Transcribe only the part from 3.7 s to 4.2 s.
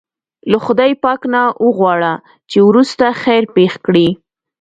کړي.